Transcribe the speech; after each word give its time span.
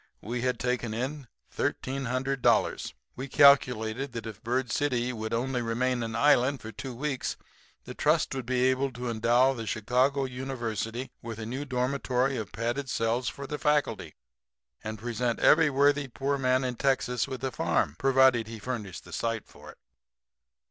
We 0.23 0.41
had 0.41 0.57
taken 0.59 0.95
in 0.95 1.27
$1,300. 1.55 2.93
We 3.15 3.27
calculated 3.27 4.13
that 4.13 4.25
if 4.25 4.41
Bird 4.41 4.71
City 4.71 5.13
would 5.13 5.31
only 5.31 5.61
remain 5.61 6.01
an 6.01 6.15
island 6.15 6.59
for 6.59 6.71
two 6.71 6.95
weeks 6.95 7.37
the 7.83 7.93
trust 7.93 8.33
would 8.33 8.47
be 8.47 8.61
able 8.65 8.91
to 8.93 9.11
endow 9.11 9.53
the 9.53 9.67
Chicago 9.67 10.23
University 10.25 11.11
with 11.21 11.37
a 11.37 11.45
new 11.45 11.65
dormitory 11.65 12.35
of 12.37 12.51
padded 12.51 12.89
cells 12.89 13.29
for 13.29 13.45
the 13.45 13.59
faculty, 13.59 14.15
and 14.83 14.97
present 14.97 15.37
every 15.39 15.69
worthy 15.69 16.07
poor 16.07 16.35
man 16.35 16.63
in 16.63 16.77
Texas 16.77 17.27
with 17.27 17.43
a 17.43 17.51
farm, 17.51 17.95
provided 17.99 18.47
he 18.47 18.57
furnished 18.57 19.03
the 19.03 19.13
site 19.13 19.45
for 19.45 19.69
it. 19.69 19.77